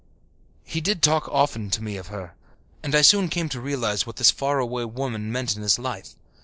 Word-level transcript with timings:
He 0.65 0.81
did 0.81 1.03
talk 1.03 1.29
often 1.29 1.69
to 1.69 1.83
me 1.83 1.95
of 1.95 2.07
her, 2.07 2.33
and 2.81 2.95
I 2.95 3.03
soon 3.03 3.29
came 3.29 3.49
to 3.49 3.61
realize 3.61 4.07
what 4.07 4.15
this 4.15 4.31
far 4.31 4.57
away 4.57 4.83
woman 4.85 5.31
meant 5.31 5.55
in 5.55 5.61
his 5.61 5.77
life. 5.77 6.15